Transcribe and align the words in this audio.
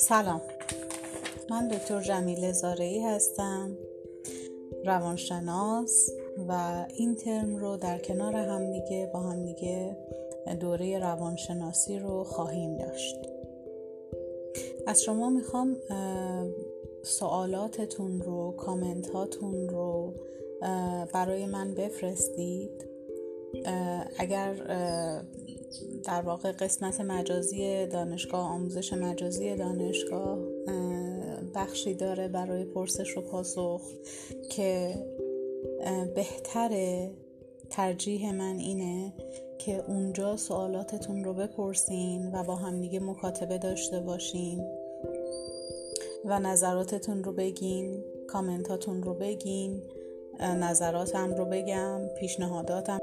سلام. 0.00 0.40
من 1.50 1.68
دکتر 1.68 2.00
جمیل 2.00 2.52
زارعی 2.52 3.02
هستم 3.02 3.76
روانشناس 4.84 6.10
و 6.48 6.84
این 6.96 7.14
ترم 7.14 7.56
رو 7.56 7.76
در 7.76 7.98
کنار 7.98 8.36
همدیگه 8.36 9.10
با 9.12 9.20
همدیگه 9.20 9.96
دوره 10.60 10.98
روانشناسی 10.98 11.98
رو 11.98 12.24
خواهیم 12.24 12.76
داشت. 12.76 13.16
از 14.86 15.02
شما 15.02 15.30
می‌خوام 15.30 15.76
سوالاتتون 17.02 18.20
رو 18.20 18.52
کامنت 18.52 19.10
هاتون 19.10 19.68
رو 19.68 20.14
برای 21.14 21.46
من 21.46 21.74
بفرستید. 21.74 22.88
اگر 24.18 24.54
در 26.04 26.22
واقع 26.22 26.52
قسمت 26.52 27.00
مجازی 27.00 27.86
دانشگاه 27.86 28.40
آموزش 28.40 28.92
مجازی 28.92 29.56
دانشگاه 29.56 30.38
بخشی 31.54 31.94
داره 31.94 32.28
برای 32.28 32.64
پرسش 32.64 33.16
و 33.16 33.20
پاسخ 33.20 33.82
که 34.50 34.94
بهتره 36.14 37.10
ترجیح 37.70 38.34
من 38.34 38.58
اینه 38.58 39.12
که 39.58 39.84
اونجا 39.88 40.36
سوالاتتون 40.36 41.24
رو 41.24 41.34
بپرسین 41.34 42.34
و 42.34 42.44
با 42.44 42.56
همدیگه 42.56 43.00
مکاتبه 43.00 43.58
داشته 43.58 44.00
باشین 44.00 44.64
و 46.24 46.38
نظراتتون 46.38 47.24
رو 47.24 47.32
بگین 47.32 48.04
کامنتاتون 48.28 49.02
رو 49.02 49.14
بگین 49.14 49.82
نظراتم 50.40 51.34
رو 51.34 51.44
بگم 51.44 52.00
پیشنهاداتم 52.20 52.98